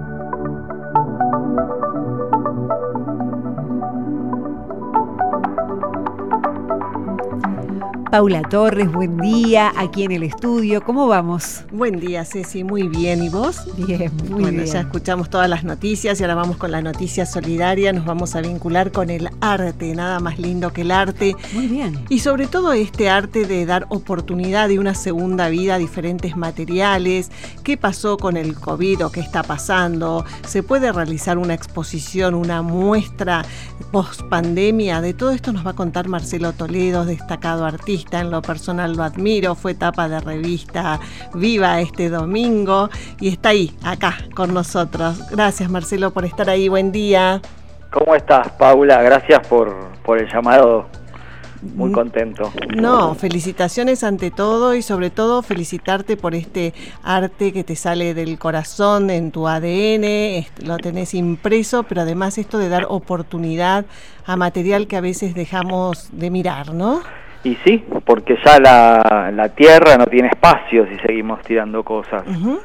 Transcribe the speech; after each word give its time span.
Paula 8.12 8.42
Torres, 8.42 8.92
buen 8.92 9.16
día 9.20 9.72
aquí 9.78 10.04
en 10.04 10.12
el 10.12 10.24
estudio. 10.24 10.84
¿Cómo 10.84 11.08
vamos? 11.08 11.62
Buen 11.72 12.02
día, 12.02 12.26
Ceci, 12.26 12.66
muy 12.66 12.90
bien. 12.90 13.24
¿Y 13.24 13.30
vos? 13.30 13.62
Bien, 13.78 14.12
muy 14.30 14.42
bueno, 14.42 14.64
bien. 14.64 14.66
ya 14.66 14.82
escuchamos 14.82 15.30
todas 15.30 15.48
las 15.48 15.64
noticias 15.64 16.20
y 16.20 16.24
ahora 16.26 16.36
vamos 16.36 16.58
con 16.58 16.72
la 16.72 16.82
noticia 16.82 17.26
solidaria. 17.26 17.94
Nos 17.94 18.04
vamos 18.04 18.36
a 18.36 18.42
vincular 18.42 18.92
con 18.92 19.10
el 19.10 19.30
arte, 19.40 19.96
nada 19.96 20.20
más 20.20 20.40
lindo 20.40 20.74
que 20.74 20.82
el 20.82 20.92
arte. 20.92 21.38
Muy 21.54 21.68
bien. 21.68 22.04
Y 22.10 22.20
sobre 22.20 22.48
todo 22.48 22.74
este 22.74 23.10
arte 23.10 23.46
de 23.46 23.66
dar 23.66 23.86
oportunidad 23.88 24.68
de 24.68 24.78
una 24.78 24.94
segunda 24.94 25.48
vida 25.48 25.76
a 25.76 25.78
diferentes 25.78 26.36
materiales. 26.36 27.32
¿Qué 27.64 27.78
pasó 27.78 28.18
con 28.18 28.36
el 28.36 28.56
COVID 28.56 29.06
o 29.06 29.12
qué 29.14 29.22
está 29.22 29.42
pasando? 29.42 30.26
¿Se 30.46 30.64
puede 30.64 30.92
realizar 30.92 31.38
una 31.38 31.54
exposición, 31.54 32.36
una 32.36 32.62
muestra 32.62 33.46
post 33.94 34.24
pandemia? 34.24 35.00
De 35.00 35.14
todo 35.14 35.32
esto 35.32 35.54
nos 35.54 35.66
va 35.66 35.72
a 35.72 35.76
contar 35.76 36.10
Marcelo 36.10 36.52
Toledo, 36.52 37.06
destacado 37.06 37.64
artista. 37.64 38.01
En 38.12 38.32
lo 38.32 38.42
personal 38.42 38.94
lo 38.94 39.04
admiro, 39.04 39.56
fue 39.56 39.74
tapa 39.74 40.10
de 40.10 40.20
revista 40.20 41.00
Viva 41.34 41.80
este 41.80 42.10
domingo 42.10 42.90
y 43.20 43.30
está 43.30 43.50
ahí, 43.50 43.76
acá, 43.84 44.18
con 44.36 44.54
nosotros. 44.54 45.30
Gracias 45.30 45.70
Marcelo 45.70 46.12
por 46.12 46.26
estar 46.26 46.50
ahí, 46.50 46.68
buen 46.68 46.92
día. 46.92 47.42
¿Cómo 47.92 48.16
estás, 48.16 48.50
Paula? 48.54 49.02
Gracias 49.02 49.48
por, 49.48 49.74
por 50.04 50.20
el 50.20 50.28
llamado. 50.32 50.88
Muy 51.62 51.92
contento. 51.92 52.52
No, 52.76 53.14
felicitaciones 53.14 54.04
ante 54.04 54.32
todo 54.32 54.74
y 54.74 54.82
sobre 54.82 55.12
todo 55.12 55.44
felicitarte 55.44 56.18
por 56.18 56.34
este 56.34 56.74
arte 57.04 57.54
que 57.54 57.64
te 57.64 57.76
sale 57.76 58.16
del 58.16 58.40
corazón, 58.40 59.12
en 59.12 59.32
tu 59.32 59.48
ADN, 59.48 60.46
lo 60.66 60.78
tenés 60.78 61.14
impreso, 61.14 61.84
pero 61.84 62.02
además 62.02 62.40
esto 62.40 62.58
de 62.58 62.68
dar 62.68 62.88
oportunidad 62.90 63.86
a 64.26 64.36
material 64.38 64.88
que 64.88 64.98
a 64.98 65.02
veces 65.02 65.36
dejamos 65.36 66.10
de 66.12 66.32
mirar, 66.32 66.74
¿no? 66.74 67.02
Y 67.44 67.56
sí, 67.64 67.84
porque 68.06 68.38
ya 68.46 68.60
la, 68.60 69.32
la 69.34 69.50
Tierra 69.50 69.98
no 69.98 70.06
tiene 70.06 70.28
espacio 70.28 70.86
si 70.88 70.98
seguimos 71.00 71.42
tirando 71.42 71.84
cosas. 71.84 72.24
Y 72.28 72.58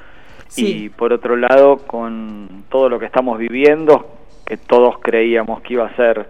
Sí, 0.48 0.88
por 0.90 1.12
otro 1.12 1.36
lado, 1.36 1.78
con 1.86 2.64
todo 2.68 2.88
lo 2.88 2.98
que 2.98 3.06
estamos 3.06 3.38
viviendo, 3.38 4.16
que 4.44 4.56
todos 4.56 4.98
creíamos 5.00 5.60
que 5.62 5.74
iba 5.74 5.86
a 5.86 5.96
ser 5.96 6.26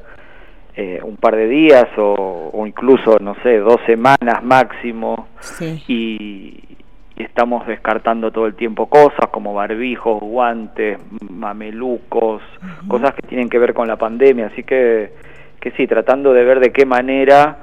eh, 0.74 1.00
un 1.02 1.16
par 1.16 1.36
de 1.36 1.48
días 1.48 1.86
o, 1.96 2.50
o 2.52 2.66
incluso, 2.66 3.18
no 3.20 3.34
sé, 3.42 3.58
dos 3.58 3.80
semanas 3.86 4.42
máximo, 4.42 5.28
sí. 5.40 5.82
y, 5.88 6.76
y 7.16 7.22
estamos 7.22 7.66
descartando 7.66 8.30
todo 8.30 8.46
el 8.46 8.54
tiempo 8.54 8.86
cosas 8.86 9.28
como 9.30 9.54
barbijos, 9.54 10.20
guantes, 10.20 10.98
mamelucos, 11.30 12.42
cosas 12.88 13.14
que 13.14 13.26
tienen 13.26 13.48
que 13.48 13.58
ver 13.58 13.72
con 13.72 13.88
la 13.88 13.96
pandemia. 13.96 14.46
Así 14.46 14.62
que, 14.64 15.12
que 15.60 15.70
sí, 15.72 15.86
tratando 15.86 16.32
de 16.32 16.44
ver 16.44 16.60
de 16.60 16.72
qué 16.72 16.84
manera 16.84 17.58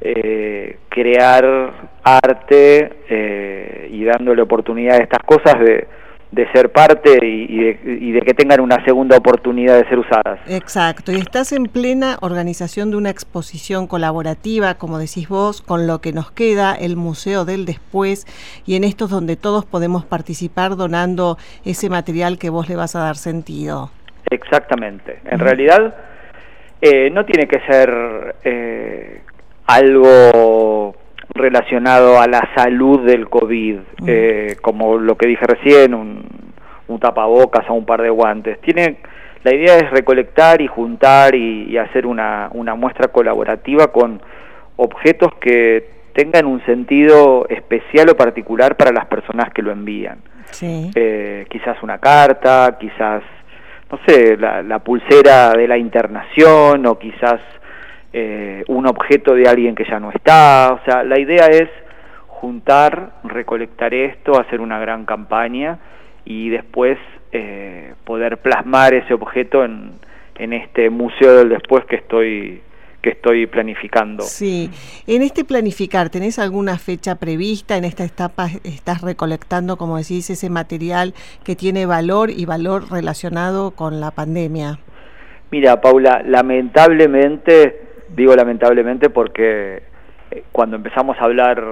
eh, 0.00 0.78
crear 0.88 1.90
arte 2.02 2.92
eh, 3.08 3.88
y 3.90 4.04
dándole 4.04 4.42
oportunidad 4.42 4.96
a 4.96 5.02
estas 5.02 5.22
cosas 5.24 5.58
de, 5.60 5.86
de 6.30 6.52
ser 6.52 6.70
parte 6.70 7.18
y, 7.22 7.46
y 7.48 7.58
de, 7.64 7.80
y 8.00 8.12
de 8.12 8.20
que 8.20 8.34
tengan 8.34 8.60
una 8.60 8.84
segunda 8.84 9.16
oportunidad 9.16 9.76
de 9.76 9.88
ser 9.88 9.98
usadas. 9.98 10.38
Exacto, 10.46 11.10
y 11.12 11.16
estás 11.16 11.52
en 11.52 11.64
plena 11.64 12.18
organización 12.20 12.90
de 12.90 12.96
una 12.96 13.10
exposición 13.10 13.86
colaborativa, 13.86 14.74
como 14.74 14.98
decís 14.98 15.28
vos, 15.28 15.62
con 15.62 15.86
lo 15.86 16.00
que 16.00 16.12
nos 16.12 16.30
queda, 16.30 16.74
el 16.74 16.96
Museo 16.96 17.44
del 17.44 17.64
Después, 17.64 18.26
y 18.66 18.76
en 18.76 18.84
estos 18.84 19.10
donde 19.10 19.36
todos 19.36 19.64
podemos 19.64 20.04
participar 20.04 20.76
donando 20.76 21.38
ese 21.64 21.88
material 21.88 22.38
que 22.38 22.50
vos 22.50 22.68
le 22.68 22.76
vas 22.76 22.94
a 22.94 23.00
dar 23.00 23.16
sentido. 23.16 23.90
Exactamente. 24.30 25.20
En 25.24 25.38
realidad 25.38 25.94
eh, 26.82 27.08
no 27.10 27.24
tiene 27.24 27.48
que 27.48 27.60
ser 27.60 28.36
eh, 28.44 29.22
algo 29.68 30.94
relacionado 31.34 32.18
a 32.20 32.26
la 32.26 32.48
salud 32.56 33.04
del 33.06 33.28
COVID, 33.28 33.78
eh, 34.06 34.56
como 34.62 34.96
lo 34.96 35.16
que 35.16 35.28
dije 35.28 35.46
recién, 35.46 35.94
un, 35.94 36.24
un 36.88 36.98
tapabocas 36.98 37.68
o 37.68 37.74
un 37.74 37.84
par 37.84 38.02
de 38.02 38.10
guantes. 38.10 38.60
Tiene, 38.62 38.96
la 39.44 39.54
idea 39.54 39.76
es 39.76 39.90
recolectar 39.90 40.60
y 40.62 40.66
juntar 40.66 41.34
y, 41.34 41.64
y 41.70 41.76
hacer 41.76 42.06
una, 42.06 42.48
una 42.54 42.74
muestra 42.74 43.08
colaborativa 43.08 43.88
con 43.92 44.20
objetos 44.76 45.34
que 45.40 45.90
tengan 46.14 46.46
un 46.46 46.64
sentido 46.64 47.46
especial 47.48 48.08
o 48.08 48.16
particular 48.16 48.76
para 48.76 48.90
las 48.90 49.06
personas 49.06 49.52
que 49.52 49.62
lo 49.62 49.70
envían 49.70 50.18
Sí. 50.50 50.90
eh, 50.94 51.44
quizás 51.50 51.76
una 51.82 51.98
carta, 51.98 52.78
quizás, 52.80 53.22
no 53.92 53.98
sé, 54.06 54.36
la, 54.38 54.62
la 54.62 54.78
pulsera 54.78 55.52
de 55.52 55.68
la 55.68 55.76
internación 55.76 56.86
o 56.86 56.98
quizás 56.98 57.40
eh, 58.12 58.64
un 58.68 58.86
objeto 58.86 59.34
de 59.34 59.48
alguien 59.48 59.74
que 59.74 59.84
ya 59.84 60.00
no 60.00 60.10
está. 60.10 60.78
O 60.80 60.84
sea, 60.84 61.02
la 61.04 61.18
idea 61.18 61.46
es 61.46 61.68
juntar, 62.26 63.12
recolectar 63.24 63.94
esto, 63.94 64.38
hacer 64.38 64.60
una 64.60 64.78
gran 64.78 65.04
campaña 65.04 65.78
y 66.24 66.50
después 66.50 66.98
eh, 67.32 67.94
poder 68.04 68.38
plasmar 68.38 68.94
ese 68.94 69.14
objeto 69.14 69.64
en, 69.64 69.92
en 70.36 70.52
este 70.52 70.90
museo 70.90 71.36
del 71.36 71.48
después 71.50 71.84
que 71.84 71.96
estoy 71.96 72.62
que 73.02 73.10
estoy 73.10 73.46
planificando. 73.46 74.24
Sí, 74.24 74.70
en 75.06 75.22
este 75.22 75.44
planificar, 75.44 76.10
¿tenés 76.10 76.38
alguna 76.38 76.78
fecha 76.78 77.14
prevista? 77.14 77.76
En 77.76 77.84
esta 77.84 78.04
etapa 78.04 78.48
estás 78.64 79.02
recolectando, 79.02 79.76
como 79.76 79.98
decís, 79.98 80.28
ese 80.30 80.50
material 80.50 81.14
que 81.44 81.54
tiene 81.54 81.86
valor 81.86 82.30
y 82.30 82.44
valor 82.44 82.90
relacionado 82.90 83.70
con 83.70 84.00
la 84.00 84.10
pandemia. 84.10 84.80
Mira, 85.50 85.80
Paula, 85.80 86.22
lamentablemente, 86.26 87.87
digo 88.18 88.34
lamentablemente 88.36 89.08
porque 89.08 89.82
eh, 90.30 90.42
cuando 90.52 90.76
empezamos 90.76 91.16
a 91.18 91.24
hablar 91.24 91.64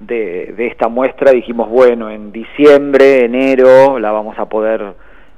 de, 0.00 0.54
de 0.56 0.66
esta 0.66 0.88
muestra 0.88 1.30
dijimos, 1.30 1.68
bueno, 1.68 2.10
en 2.10 2.32
diciembre, 2.32 3.24
enero 3.26 3.98
la 4.00 4.10
vamos 4.10 4.38
a 4.38 4.46
poder 4.46 4.94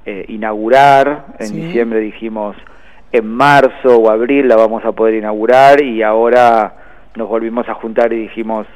eh, 0.07 0.25
inaugurar, 0.29 1.27
en 1.39 1.47
Sí. 1.49 1.61
diciembre 1.61 2.01
dijimos 2.01 2.57
en 3.13 3.27
marzo 3.29 3.97
o 3.99 4.11
abril 4.11 4.49
la 4.49 4.57
vamos 4.57 4.85
a 4.87 4.93
poder 4.93 5.15
inaugurar 5.15 5.83
y 5.83 6.03
ahora 6.03 6.75
nos 7.15 7.29
volvimos 7.29 7.69
a 7.69 7.75
juntar 7.75 8.13
y 8.13 8.17
dijimos 8.23 8.67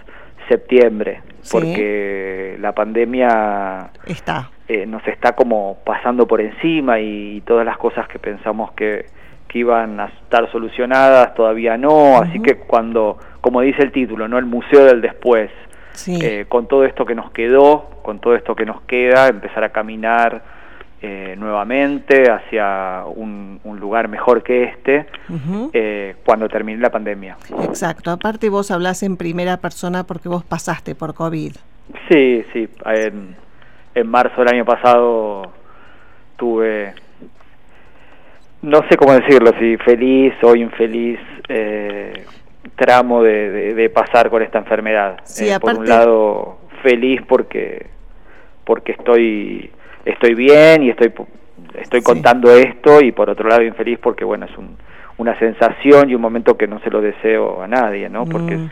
septiembre, 0.49 1.23
Sí. 1.41 1.51
porque 1.57 2.57
la 2.61 2.73
pandemia 2.73 3.91
Está. 4.07 4.51
eh, 4.69 4.85
nos 4.87 5.07
está 5.09 5.33
como 5.35 5.79
pasando 5.85 6.27
por 6.27 6.41
encima 6.41 7.01
y, 7.01 7.41
todas 7.47 7.65
las 7.65 7.79
cosas 7.79 8.07
que 8.09 8.19
pensamos 8.19 8.73
que, 8.73 9.07
que 9.49 9.61
iban 9.61 10.01
a 10.01 10.07
estar 10.07 10.51
solucionadas 10.51 11.35
todavía 11.35 11.77
no, 11.77 12.19
así 12.19 12.41
que 12.41 12.57
cuando, 12.57 13.19
como 13.41 13.61
dice 13.61 13.83
el 13.83 13.93
título, 13.93 14.29
¿no? 14.29 14.39
El 14.39 14.47
museo 14.47 14.85
del 14.85 15.01
después, 15.01 15.51
eh, 16.09 16.45
con 16.49 16.67
todo 16.67 16.85
esto 16.85 17.05
que 17.05 17.15
nos 17.15 17.31
quedó, 17.31 17.91
con 18.03 18.21
todo 18.21 18.35
esto 18.35 18.55
que 18.55 18.67
nos 18.67 18.83
queda, 18.83 19.29
empezar 19.29 19.65
a 19.65 19.71
caminar 19.71 20.43
eh, 21.03 21.37
nuevamente 21.39 22.31
hacia 22.31 23.05
un, 23.07 23.61
lugar 23.79 24.09
mejor 24.09 24.43
que 24.43 24.65
este 24.65 25.07
eh, 25.73 26.17
cuando 26.25 26.49
termine 26.49 26.81
la 26.81 26.91
pandemia. 26.91 27.37
Exacto, 27.63 28.11
aparte 28.11 28.49
vos 28.49 28.71
hablas 28.71 29.03
en 29.03 29.17
primera 29.17 29.59
persona 29.59 30.05
porque 30.05 30.29
vos 30.29 30.45
pasaste 30.45 30.95
por 30.95 31.15
COVID. 31.15 31.53
Sí, 32.09 32.45
sí, 32.53 32.69
en, 32.87 33.37
en 33.95 34.07
marzo 34.09 34.41
del 34.41 34.55
año 34.55 34.65
pasado 34.65 35.53
tuve, 36.37 36.95
no 38.63 38.83
sé 38.89 38.97
cómo 38.97 39.13
decirlo, 39.13 39.53
si 39.59 39.77
feliz 39.79 40.35
o 40.43 40.55
infeliz 40.57 41.19
eh, 41.49 42.25
tramo 42.75 43.23
de, 43.23 43.91
pasar 43.95 44.31
con 44.31 44.43
esta 44.43 44.59
enfermedad. 44.59 45.21
Sí, 45.25 45.49
eh, 45.49 45.59
por 45.61 45.79
un 45.79 45.89
lado, 45.89 46.59
feliz 46.83 47.21
porque 47.29 47.87
porque 48.65 48.93
estoy 48.93 49.71
estoy 50.05 50.35
bien 50.35 50.83
y 50.83 50.91
estoy 50.91 51.13
estoy 51.75 52.03
contando 52.03 52.51
esto 52.51 53.01
y 53.01 53.13
por 53.13 53.31
otro 53.31 53.49
lado 53.49 53.63
infeliz 53.63 53.99
porque 54.01 54.25
bueno 54.25 54.47
es 54.47 54.59
un, 54.59 54.77
una 55.19 55.39
sensación 55.39 56.11
y 56.11 56.15
un 56.15 56.21
momento 56.21 56.57
que 56.57 56.67
no 56.67 56.81
se 56.81 56.91
lo 56.91 57.01
deseo 57.01 57.63
a 57.63 57.69
nadie, 57.69 58.09
¿no? 58.09 58.25
Porque 58.25 58.57
mm. 58.57 58.69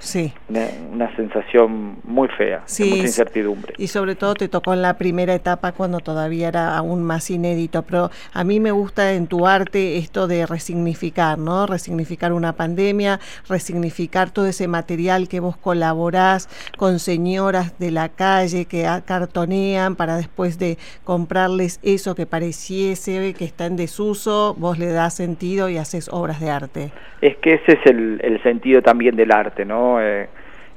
Sí. 0.00 0.32
Una, 0.48 1.14
sensación 1.14 1.98
muy 2.04 2.28
fea, 2.28 2.62
sí, 2.64 2.90
mucha 2.90 3.02
incertidumbre. 3.02 3.74
Y 3.78 3.86
sobre 3.86 4.14
todo 4.14 4.34
te 4.34 4.48
tocó 4.48 4.72
en 4.72 4.82
la 4.82 4.94
primera 4.94 5.34
etapa 5.34 5.72
cuando 5.72 6.00
todavía 6.00 6.48
era 6.48 6.76
aún 6.76 7.02
más 7.04 7.30
inédito, 7.30 7.82
pero 7.82 8.10
a 8.32 8.44
mí 8.44 8.60
me 8.60 8.70
gusta 8.70 9.12
en 9.12 9.26
tu 9.26 9.46
arte 9.46 9.98
esto 9.98 10.26
de 10.26 10.46
resignificar, 10.46 11.38
¿no? 11.38 11.66
Resignificar 11.66 12.32
una 12.32 12.54
pandemia, 12.54 13.20
resignificar 13.48 14.30
todo 14.30 14.46
ese 14.46 14.68
material 14.68 15.28
que 15.28 15.40
vos 15.40 15.56
colaborás 15.56 16.48
con 16.76 16.98
señoras 16.98 17.78
de 17.78 17.90
la 17.90 18.08
calle 18.08 18.64
que 18.64 18.88
cartonean 19.04 19.96
para 19.96 20.16
después 20.16 20.58
de 20.58 20.78
comprarles 21.04 21.78
eso 21.82 22.14
que 22.14 22.26
pareciese 22.26 23.34
que 23.36 23.44
está 23.44 23.66
en 23.66 23.76
desuso, 23.76 24.54
vos 24.58 24.78
le 24.78 24.86
das 24.86 25.14
sentido 25.14 25.68
y 25.68 25.76
haces 25.76 26.08
obras 26.10 26.40
de 26.40 26.50
arte. 26.50 26.92
Es 27.20 27.36
que 27.36 27.54
ese 27.54 27.72
es 27.72 27.86
el, 27.86 28.18
el 28.22 28.42
sentido 28.42 28.80
también 28.80 29.14
del 29.14 29.30
arte, 29.30 29.64
¿no? 29.64 29.89
Eh, 29.98 30.28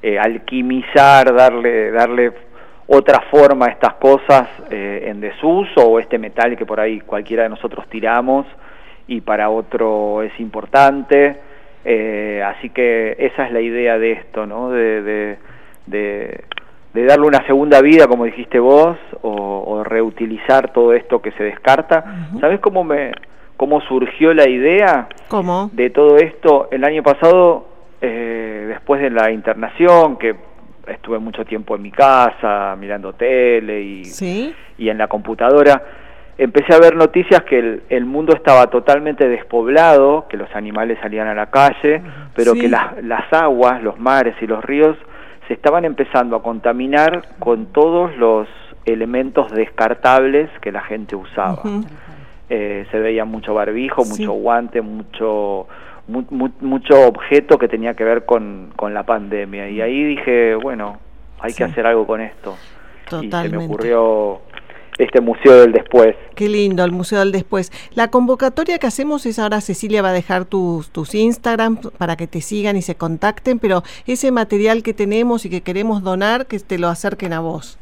eh, 0.02 0.20
alquimizar, 0.20 1.34
darle, 1.34 1.92
darle 1.92 2.34
otra 2.88 3.22
forma 3.32 3.68
a 3.68 3.70
estas 3.70 3.94
cosas 3.94 4.50
eh, 4.70 5.06
en 5.08 5.22
desuso 5.22 5.82
o 5.82 5.98
este 5.98 6.18
metal 6.18 6.58
que 6.58 6.66
por 6.66 6.80
ahí 6.80 7.00
cualquiera 7.00 7.44
de 7.44 7.50
nosotros 7.50 7.88
tiramos 7.88 8.46
y 9.08 9.22
para 9.22 9.50
otro 9.50 10.22
es 10.22 10.38
importante. 10.40 11.38
así 12.46 12.70
que 12.72 13.16
esa 13.18 13.46
es 13.46 13.54
la 13.54 13.62
idea 13.62 13.98
de 13.98 14.12
esto, 14.12 14.46
¿no? 14.46 14.72
De, 14.72 15.38
de, 15.86 16.44
darle 16.94 17.26
una 17.26 17.46
segunda 17.48 17.82
vida, 17.82 18.08
como 18.08 18.26
dijiste 18.26 18.60
vos, 18.60 18.98
o, 19.22 19.84
reutilizar 19.86 20.74
todo 20.74 20.94
esto 20.94 21.22
que 21.22 21.32
se 21.32 21.44
descarta. 21.44 22.28
¿Sabes 22.42 22.60
cómo 22.60 22.84
me 22.84 23.12
cómo 23.58 23.80
surgió 23.82 24.34
la 24.34 24.50
idea 24.50 25.08
¿Cómo? 25.30 25.70
de 25.72 25.90
todo 25.90 26.18
esto? 26.18 26.68
El 26.72 26.84
año 26.84 27.04
pasado 27.04 27.73
eh, 28.06 28.66
después 28.68 29.02
de 29.02 29.10
la 29.10 29.32
internación, 29.32 30.18
que 30.18 30.36
estuve 30.88 31.20
mucho 31.20 31.46
tiempo 31.46 31.78
en 31.78 31.82
mi 31.82 31.92
casa 31.92 32.76
mirando 32.78 33.14
tele 33.14 33.82
y, 33.82 34.02
y 34.78 34.90
en 34.90 34.98
la 34.98 35.08
computadora, 35.08 35.82
empecé 36.38 36.74
a 36.74 36.80
ver 36.80 36.98
noticias 36.98 37.44
que 37.44 37.80
el, 37.88 38.06
mundo 38.06 38.36
estaba 38.36 38.68
totalmente 38.68 39.30
despoblado, 39.30 40.28
que 40.28 40.36
los 40.36 40.54
animales 40.54 40.98
salían 41.02 41.28
a 41.28 41.34
la 41.34 41.46
calle, 41.46 42.02
pero 42.36 42.54
que 42.56 42.68
las 42.68 43.32
aguas, 43.32 43.82
los 43.82 43.98
mares 43.98 44.36
y 44.42 44.48
los 44.48 44.62
ríos 44.66 44.98
se 45.48 45.54
estaban 45.54 45.86
empezando 45.86 46.36
a 46.36 46.44
contaminar 46.44 47.26
con 47.40 47.68
todos 47.68 48.18
los 48.18 48.50
elementos 48.84 49.50
descartables 49.54 50.50
que 50.60 50.74
la 50.74 50.82
gente 50.82 51.16
usaba. 51.16 51.64
Eh, 52.50 52.86
se 52.92 53.00
veía 53.00 53.24
mucho 53.24 53.54
barbijo, 53.54 54.04
mucho 54.04 54.34
guante, 54.34 54.82
mucho 54.82 55.68
mucho 56.08 57.08
objeto 57.08 57.58
que 57.58 57.68
tenía 57.68 57.94
que 57.94 58.04
ver 58.04 58.26
con, 58.26 58.74
con, 58.76 58.94
la 58.94 59.04
pandemia. 59.04 59.70
Y 59.70 59.82
ahí 59.82 60.04
dije, 60.04 60.56
bueno, 60.56 61.00
hay 61.40 61.54
que 61.54 61.64
hacer 61.64 61.86
algo 61.86 62.06
con 62.06 62.22
esto. 62.22 62.56
Y 63.22 63.30
se 63.30 63.50
me 63.50 63.66
ocurrió 63.66 64.42
este 64.98 65.22
Museo 65.22 65.62
del 65.62 65.72
Después. 65.72 66.16
Qué 66.36 66.50
lindo, 66.50 66.84
el 66.84 66.92
Museo 66.92 67.20
del 67.20 67.32
Después. 67.32 67.72
La 67.96 68.10
convocatoria 68.10 68.80
que 68.80 68.88
hacemos 68.88 69.26
es 69.26 69.40
ahora 69.40 69.62
Cecilia 69.62 70.02
va 70.02 70.10
a 70.10 70.14
dejar 70.14 70.46
tus, 70.46 70.90
tus 70.92 71.16
Instagram 71.16 71.78
para 71.98 72.16
que 72.16 72.28
te 72.28 72.42
sigan 72.42 72.76
y 72.76 72.82
se 72.82 72.96
contacten, 72.96 73.60
pero 73.60 73.84
ese 74.06 74.32
material 74.32 74.84
que 74.84 74.94
tenemos 74.94 75.46
y 75.46 75.50
que 75.50 75.62
queremos 75.62 76.04
donar, 76.04 76.46
que 76.46 76.60
te 76.60 76.78
lo 76.78 76.88
acerquen 76.88 77.34
a 77.34 77.40
vos. 77.40 77.80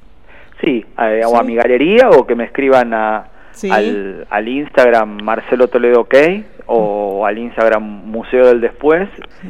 Sí, 0.63 0.85
o 0.97 1.38
a 1.38 1.44
mi 1.44 1.56
galería 1.56 2.09
o 2.09 2.27
que 2.27 2.35
me 2.35 2.44
escriban 2.44 2.94
a, 2.94 3.31
al, 3.71 4.27
al, 4.30 4.48
Instagram 4.48 5.21
Marcelo 5.21 5.68
Toledo 5.68 6.01
OK 6.01 6.15
o 6.68 7.25
al 7.25 7.38
Instagram 7.38 7.83
Museo 7.83 8.48
del 8.48 8.62
Después 8.62 9.09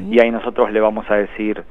y 0.10 0.20
ahí 0.20 0.32
nosotros 0.32 0.72
le 0.72 0.80
vamos 0.80 1.06
a 1.10 1.16
decir 1.16 1.64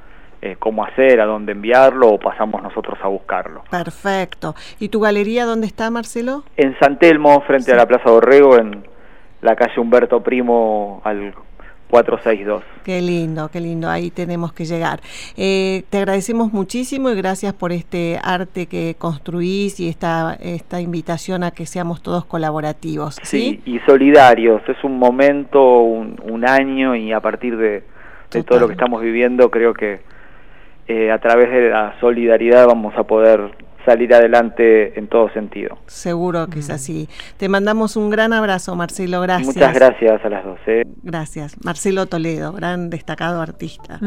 eh, 0.43 0.57
cómo 0.59 0.85
hacer, 0.85 1.21
a 1.21 1.27
dónde 1.27 1.53
enviarlo 1.53 2.09
o 2.09 2.19
pasamos 2.19 2.63
nosotros 2.63 2.99
a 3.03 3.09
buscarlo. 3.09 3.63
Perfecto. 3.71 4.55
¿Y 4.79 4.89
tu 4.89 5.01
galería 5.01 5.45
dónde 5.45 5.67
está, 5.67 5.91
Marcelo? 5.91 6.45
En 6.57 6.79
San 6.79 6.99
Telmo, 6.99 7.43
frente 7.43 7.73
a 7.73 7.77
la 7.77 7.85
Plaza 7.85 8.09
Dorrego, 8.09 8.57
en 8.57 8.83
la 9.43 9.55
calle 9.55 9.79
Humberto 9.79 10.23
Primo, 10.23 11.03
al 11.05 11.35
462. 11.91 12.63
Qué 12.85 13.01
lindo, 13.01 13.51
qué 13.53 13.61
lindo, 13.61 13.89
ahí 13.89 14.11
tenemos 14.11 14.53
que 14.53 14.65
llegar. 14.65 15.01
Eh, 15.37 15.83
te 15.91 15.99
agradecemos 15.99 16.53
muchísimo 16.53 17.11
y 17.11 17.17
gracias 17.17 17.53
por 17.53 17.73
este 17.73 18.19
arte 18.23 18.67
que 18.67 18.95
construís 18.97 19.81
y 19.81 19.89
esta, 19.89 20.37
esta 20.41 20.81
invitación 20.81 21.43
a 21.43 21.51
que 21.51 21.67
seamos 21.67 22.03
todos 22.03 22.25
colaborativos. 22.25 23.19
Sí, 23.23 23.61
y 23.67 23.79
solidarios. 23.81 24.63
Es 24.69 24.83
un 24.85 24.99
momento, 24.99 25.81
un, 25.81 26.41
año 26.41 26.97
y 26.97 27.13
a 27.13 27.21
partir 27.21 27.57
de, 27.59 27.83
todo 28.47 28.61
lo 28.61 28.67
que 28.67 28.73
estamos 28.73 29.03
viviendo 29.03 29.51
creo 29.51 29.75
que 29.75 30.01
eh, 30.89 31.11
a 31.11 31.19
través 31.19 31.51
de 31.51 31.69
la 31.69 31.95
solidaridad 32.01 32.67
vamos 32.67 32.95
a 32.97 33.03
poder 33.03 33.51
salir 33.91 34.15
adelante 34.15 34.97
en 34.97 35.09
todo 35.09 35.29
sentido. 35.33 35.79
Seguro 35.87 36.47
que 36.47 36.61
es 36.61 36.71
así. 36.71 37.09
Te 37.39 37.49
mandamos 37.49 37.97
un 37.97 38.09
gran 38.09 38.33
abrazo, 38.33 38.77
Marcelo, 38.77 39.21
gracias. 39.21 39.57
Muchas 39.57 39.75
gracias 39.75 40.25
a 40.25 40.29
las 40.29 40.45
dos. 40.45 40.59
¿eh? 40.69 40.85
Gracias. 41.03 41.57
Marcelo 41.65 42.07
Toledo, 42.07 42.53
gran 42.53 42.89
destacado 42.89 43.41
artista. 43.41 43.99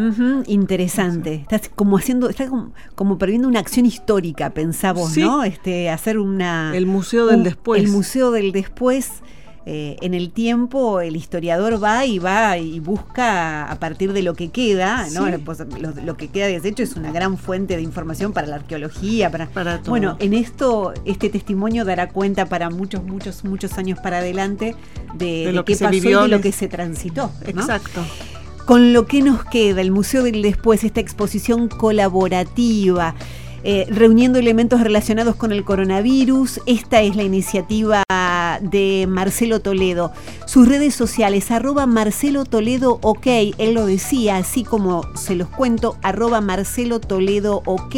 interesante. 0.48 1.34
Estás 1.34 1.68
como 1.68 1.98
haciendo, 1.98 2.30
estás 2.30 2.50
como, 2.96 3.18
perdiendo 3.18 3.50
una 3.50 3.60
acción 3.60 3.86
histórica, 3.86 4.52
pensamos, 4.52 5.18
¿no? 5.18 5.44
Este, 5.44 5.90
hacer 5.90 6.18
una... 6.18 6.72
El 6.74 6.86
Museo 6.86 7.26
del 7.28 7.44
Después. 7.44 7.84
El 7.84 7.90
Museo 7.90 8.32
del 8.32 8.54
Después 8.54 9.22
eh, 9.66 9.96
en 10.02 10.14
el 10.14 10.32
tiempo 10.32 11.00
el 11.00 11.16
historiador 11.16 11.82
va 11.82 12.06
y 12.06 12.20
va 12.20 12.58
y 12.58 12.82
busca 12.82 13.72
a 13.72 13.80
partir 13.80 14.12
de 14.12 14.22
lo 14.22 14.34
que 14.34 14.50
queda, 14.50 15.08
¿no? 15.14 15.26
Pues, 15.40 15.60
lo, 16.04 16.18
que 16.18 16.28
queda 16.28 16.48
deshecho 16.48 16.84
es 16.84 16.98
una 16.98 17.14
gran 17.14 17.38
fuente 17.38 17.78
de 17.78 17.82
información 17.82 18.34
para 18.34 18.48
la 18.48 18.56
arqueología, 18.58 19.32
para, 19.32 19.80
Bueno, 19.88 20.18
en 20.20 20.34
esto 20.34 20.94
este 21.06 21.30
testimonio 21.30 21.86
dará 21.86 22.10
cuenta 22.10 22.46
para 22.48 22.70
muchos, 22.70 23.04
muchos, 23.04 23.46
muchos 23.46 23.78
años 23.78 24.00
para 24.00 24.18
adelante 24.18 24.76
de, 25.14 25.52
lo 25.54 25.64
que 25.64 25.78
pasó 25.78 25.94
y 25.94 26.00
de 26.02 26.28
lo 26.28 26.42
que 26.42 26.52
se 26.52 26.68
transitó. 26.68 27.32
Exacto. 27.46 28.02
Con 28.66 28.92
lo 28.92 29.06
que 29.08 29.22
nos 29.22 29.46
queda, 29.46 29.80
el 29.80 29.92
Museo 29.92 30.24
del 30.24 30.42
Después, 30.42 30.84
esta 30.84 31.00
exposición 31.00 31.70
colaborativa. 31.70 33.16
Eh, 33.66 33.86
reuniendo 33.90 34.40
elementos 34.40 34.82
relacionados 34.82 35.36
con 35.38 35.54
el 35.54 35.64
coronavirus. 35.64 36.60
Esta 36.66 37.02
es 37.02 37.16
la 37.16 37.24
iniciativa 37.24 38.04
de 38.62 39.06
Marcelo 39.08 39.62
Toledo. 39.62 40.12
Sus 40.46 40.68
redes 40.68 40.94
sociales, 40.94 41.50
arroba 41.50 41.86
Marcelo 41.86 42.44
Toledo 42.44 43.00
OK, 43.02 43.26
él 43.58 43.74
lo 43.74 43.86
decía, 43.86 44.38
así 44.38 44.64
como 44.64 45.04
se 45.16 45.36
los 45.36 45.48
cuento, 45.48 45.96
arroba 46.02 46.42
Marcelo 46.42 47.00
Toledo 47.00 47.64
OK 47.66 47.96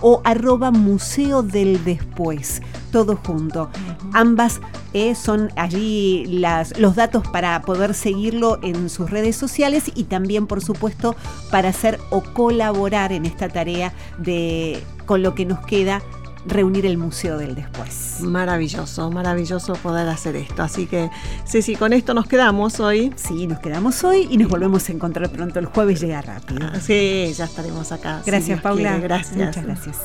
o 0.00 0.20
arroba 0.24 0.70
Museo 0.70 1.42
del 1.42 1.82
Después, 1.84 2.62
todo 2.90 3.16
junto. 3.16 3.70
Ambas 4.12 4.60
eh, 4.92 5.14
son 5.14 5.50
allí 5.56 6.26
las, 6.26 6.78
los 6.78 6.96
datos 6.96 7.26
para 7.28 7.60
poder 7.62 7.94
seguirlo 7.94 8.58
en 8.62 8.88
sus 8.88 9.10
redes 9.10 9.36
sociales 9.36 9.90
y 9.94 10.04
también, 10.04 10.46
por 10.46 10.62
supuesto, 10.62 11.16
para 11.50 11.70
hacer 11.70 11.98
o 12.10 12.22
colaborar 12.22 13.12
en 13.12 13.26
esta 13.26 13.48
tarea 13.48 13.92
de 14.18 14.82
con 15.06 15.22
lo 15.22 15.34
que 15.34 15.44
nos 15.44 15.60
queda 15.66 16.02
reunir 16.46 16.86
el 16.86 16.96
museo 16.96 17.38
del 17.38 17.54
después. 17.54 18.18
Maravilloso, 18.20 19.10
maravilloso 19.10 19.74
poder 19.74 20.08
hacer 20.08 20.36
esto. 20.36 20.62
Así 20.62 20.86
que, 20.86 21.10
sí, 21.44 21.76
con 21.76 21.92
esto 21.92 22.14
nos 22.14 22.26
quedamos 22.26 22.80
hoy. 22.80 23.12
Sí, 23.16 23.46
nos 23.46 23.58
quedamos 23.60 24.02
hoy 24.04 24.26
y 24.30 24.38
nos 24.38 24.48
volvemos 24.48 24.88
a 24.88 24.92
encontrar 24.92 25.30
pronto. 25.30 25.58
El 25.58 25.66
jueves 25.66 26.00
llega 26.00 26.22
rápido. 26.22 26.68
Sí, 26.80 27.32
ya 27.36 27.44
estaremos 27.44 27.92
acá. 27.92 28.22
Gracias, 28.24 28.60
Paula. 28.60 28.98
Gracias. 28.98 29.36
Muchas 29.36 29.64
gracias. 29.64 29.96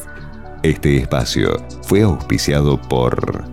Este 0.66 0.98
espacio 0.98 1.64
fue 1.84 2.02
auspiciado 2.02 2.82
por 2.82 3.46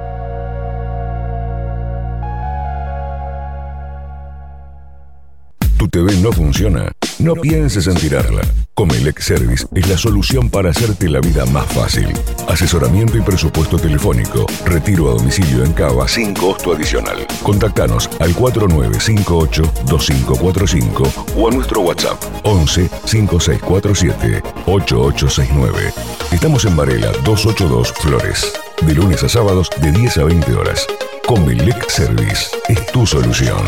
¿Tu 5.91 6.05
TV 6.05 6.17
no 6.19 6.33
funciona? 6.33 6.93
No 7.19 7.35
pienses 7.35 7.87
en 7.87 7.95
tirarla. 7.95 8.43
Comelec 8.75 9.21
Service 9.21 9.65
es 9.75 9.89
la 9.89 9.97
solución 9.97 10.51
para 10.51 10.69
hacerte 10.71 11.09
la 11.09 11.21
vida 11.21 11.47
más 11.47 11.65
fácil. 11.67 12.09
Asesoramiento 12.49 13.17
y 13.17 13.23
presupuesto 13.23 13.79
telefónico. 13.79 14.45
Retiro 14.65 15.09
a 15.09 15.13
domicilio 15.15 15.65
en 15.65 15.73
Cava 15.73 16.09
sin 16.09 16.35
costo 16.35 16.75
adicional. 16.75 17.27
Contactanos 17.43 18.11
al 18.19 18.35
4958-2545 18.35 21.13
o 21.37 21.49
a 21.49 21.51
nuestro 21.51 21.81
WhatsApp 21.81 22.23
11 22.43 22.91
5647 23.05 24.43
8869. 24.67 25.93
Estamos 26.33 26.65
en 26.65 26.77
Varela 26.77 27.13
282 27.25 27.93
Flores. 27.93 28.53
De 28.83 28.95
lunes 28.95 29.23
a 29.23 29.29
sábados 29.29 29.71
de 29.81 29.93
10 29.93 30.19
a 30.19 30.25
20 30.25 30.53
horas. 30.55 30.85
Comelec 31.27 31.89
Service 31.89 32.49
es 32.69 32.85
tu 32.87 33.07
solución. 33.07 33.63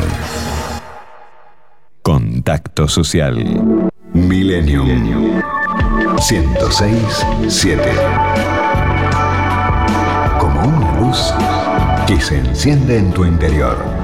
Contacto 2.11 2.89
social. 2.89 3.37
Millennium 4.13 5.41
106 6.19 7.27
7. 7.47 7.83
Como 10.41 10.61
una 10.61 10.99
luz 10.99 11.33
que 12.09 12.21
se 12.21 12.39
enciende 12.39 12.99
en 12.99 13.13
tu 13.13 13.25
interior. 13.25 14.00